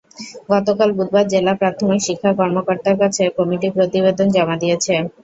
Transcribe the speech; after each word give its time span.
গতকাল 0.49 0.89
বুধবার 0.97 1.25
জেলা 1.27 1.53
প্রাথমিক 1.61 1.99
শিক্ষা 2.07 2.31
কর্মকর্তার 2.39 2.95
কাছে 3.01 3.23
কমিটি 3.37 3.67
প্রতিবেদন 3.75 4.27
জমা 4.35 4.55
দিয়েছে। 4.61 4.93